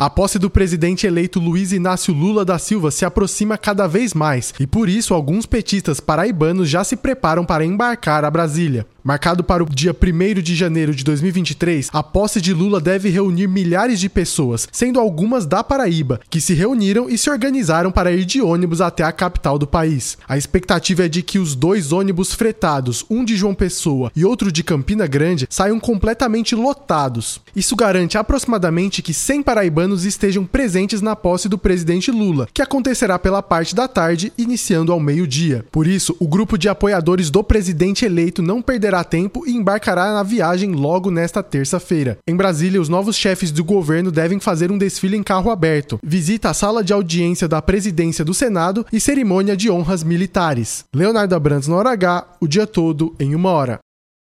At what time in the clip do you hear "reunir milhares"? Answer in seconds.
13.08-13.98